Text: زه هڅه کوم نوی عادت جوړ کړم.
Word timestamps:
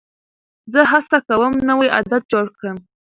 زه 0.73 0.81
هڅه 0.91 1.17
کوم 1.27 1.53
نوی 1.69 1.87
عادت 1.95 2.23
جوړ 2.31 2.45
کړم. 2.57 2.77